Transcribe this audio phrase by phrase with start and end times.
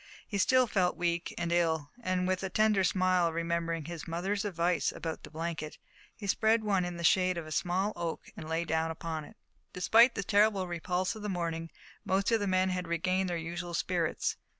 [0.27, 4.91] He still felt weak, and ill, and, with a tender smile, remembering his mother's advice
[4.91, 5.77] about the blanket,
[6.15, 9.37] he spread one in the shade of a small oak and lay down upon it.
[9.73, 11.69] Despite the terrible repulse of the morning
[12.03, 14.37] most of the men had regained their usual spirits.